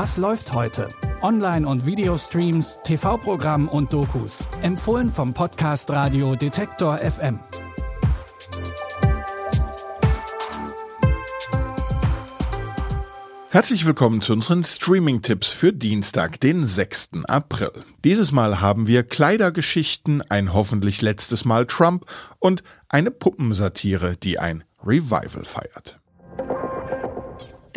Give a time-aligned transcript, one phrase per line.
[0.00, 0.86] Was läuft heute?
[1.22, 4.44] Online- und Videostreams, TV-Programm und Dokus.
[4.62, 7.40] Empfohlen vom Podcast Radio Detektor FM.
[13.50, 17.24] Herzlich willkommen zu unseren Streaming-Tipps für Dienstag, den 6.
[17.24, 17.72] April.
[18.04, 22.06] Dieses Mal haben wir Kleidergeschichten, ein hoffentlich letztes Mal Trump
[22.38, 25.98] und eine Puppensatire, die ein Revival feiert.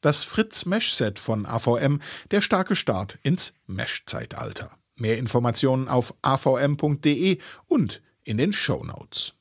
[0.00, 2.00] Das Fritz Mesh Set von AVM,
[2.30, 4.70] der starke Start ins Mesh-Zeitalter.
[4.96, 9.34] Mehr Informationen auf avm.de und in den Show Notes.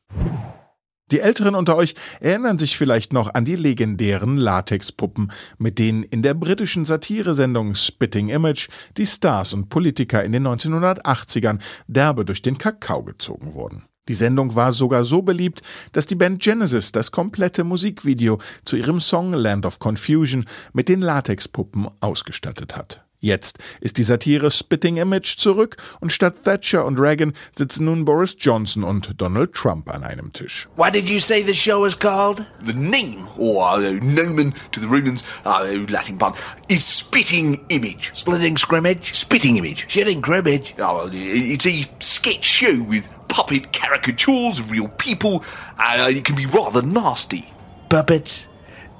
[1.11, 6.21] Die Älteren unter euch erinnern sich vielleicht noch an die legendären Latexpuppen, mit denen in
[6.21, 12.59] der britischen Satiresendung Spitting Image die Stars und Politiker in den 1980ern derbe durch den
[12.59, 13.88] Kakao gezogen wurden.
[14.09, 18.99] Die Sendung war sogar so beliebt, dass die Band Genesis das komplette Musikvideo zu ihrem
[18.99, 23.05] Song Land of Confusion mit den Latexpuppen ausgestattet hat.
[23.21, 28.35] Jetzt ist die Satire Spitting Image zurück und statt Thatcher und Reagan sitzen nun Boris
[28.39, 30.69] Johnson und Donald Trump an einem Tisch.
[30.77, 32.45] What did you say the show is called?
[32.65, 36.33] The name, or uh, nomen to the Romans, uh, Latin pun,
[36.69, 38.11] is Spitting Image.
[38.15, 39.13] Splitting scrimmage?
[39.13, 39.85] Spitting Image.
[39.87, 40.73] Shitting cribbage.
[40.79, 43.09] Oh, it's a sketch show with
[43.39, 45.43] puppet caricatures of real people.
[45.77, 47.45] Uh, it can be rather nasty.
[47.89, 48.47] Puppets?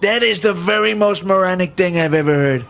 [0.02, 2.66] That is the very most moronic thing I've ever heard.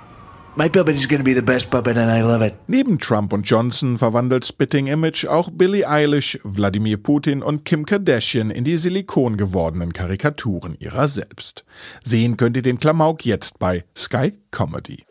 [0.56, 2.56] My puppet is going to be the best puppet and I love it.
[2.68, 8.50] Neben Trump und Johnson verwandelt Spitting Image auch Billie Eilish, Wladimir Putin und Kim Kardashian
[8.50, 11.66] in die Silikon gewordenen Karikaturen ihrer selbst.
[12.04, 15.04] Sehen könnt ihr den Klamauk jetzt bei Sky Comedy.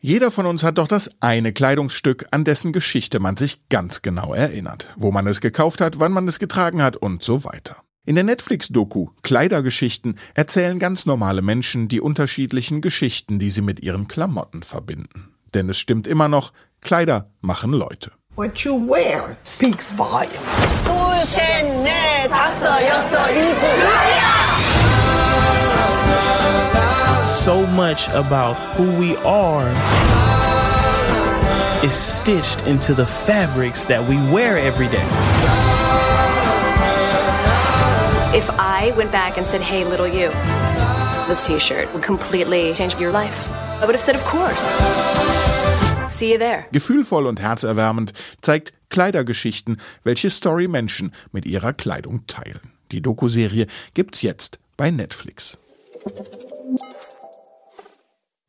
[0.00, 4.32] Jeder von uns hat doch das eine Kleidungsstück, an dessen Geschichte man sich ganz genau
[4.32, 7.78] erinnert, wo man es gekauft hat, wann man es getragen hat und so weiter.
[8.06, 14.06] In der Netflix-Doku Kleidergeschichten erzählen ganz normale Menschen die unterschiedlichen Geschichten, die sie mit ihren
[14.06, 15.34] Klamotten verbinden.
[15.52, 18.12] Denn es stimmt immer noch, Kleider machen Leute.
[18.36, 20.38] What you wear speaks volumes.
[27.48, 29.66] So much about who we are
[31.82, 35.06] is stitched into the fabrics that we wear every day.
[38.36, 40.28] If I went back and said, hey, little you,
[41.26, 43.48] this t shirt would completely change your life,
[43.80, 44.76] I would have said, of course.
[46.12, 46.66] See you there.
[46.72, 52.74] Gefühlvoll und herzerwärmend zeigt Kleidergeschichten, welche Story Menschen mit ihrer Kleidung teilen.
[52.92, 55.56] Die Dokuserie gibt's jetzt bei Netflix.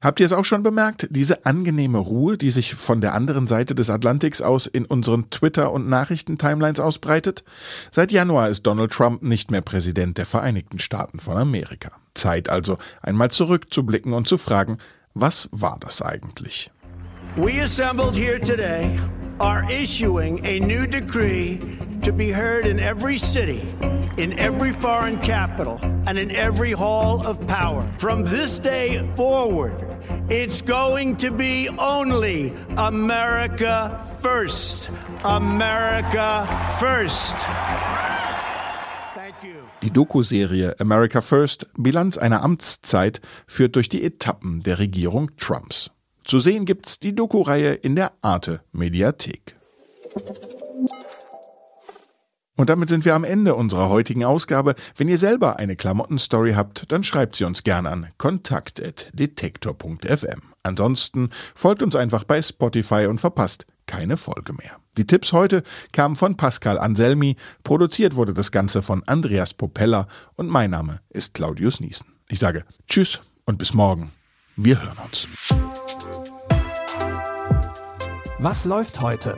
[0.02, 1.08] Habt ihr es auch schon bemerkt?
[1.10, 5.74] Diese angenehme Ruhe, die sich von der anderen Seite des Atlantiks aus in unseren Twitter-
[5.74, 7.44] und Nachrichtentimelines ausbreitet?
[7.92, 11.92] Seit Januar ist Donald Trump nicht mehr Präsident der Vereinigten Staaten von Amerika.
[12.14, 14.78] Zeit also, einmal zurückzublicken und zu fragen,
[15.16, 16.72] was war das eigentlich?
[17.36, 18.98] We assembled here today
[19.40, 21.60] are issuing a new decree
[22.04, 23.68] to be heard in every city,
[24.18, 25.78] in every foreign capital,
[26.08, 27.86] and in every hall of power.
[27.98, 29.89] From this day forward,
[30.30, 34.90] it's going to be only America first.
[35.24, 36.46] America
[36.80, 37.36] first.
[39.82, 45.92] Die Doku-Serie America First, Bilanz einer Amtszeit, führt durch die Etappen der Regierung Trumps.
[46.26, 49.56] Zu sehen gibt's die Doku-Reihe in der Arte Mediathek.
[52.60, 54.76] Und damit sind wir am Ende unserer heutigen Ausgabe.
[54.98, 60.42] Wenn ihr selber eine Klamottenstory habt, dann schreibt sie uns gern an kontakt.detektor.fm.
[60.62, 64.76] Ansonsten folgt uns einfach bei Spotify und verpasst keine Folge mehr.
[64.98, 65.64] Die Tipps heute
[65.94, 71.34] kamen von Pascal Anselmi, produziert wurde das Ganze von Andreas Popella und mein Name ist
[71.34, 72.08] Claudius Niesen.
[72.28, 74.12] Ich sage Tschüss und bis morgen.
[74.58, 75.30] Wir hören uns.
[78.38, 79.38] Was läuft heute?